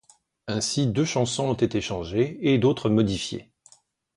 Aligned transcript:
Ainsi 0.47 0.87
deux 0.87 1.05
chansons 1.05 1.49
ont 1.49 1.53
été 1.53 1.79
changées 1.79 2.39
et 2.41 2.57
d'autres 2.57 2.89
modifiées. 2.89 3.51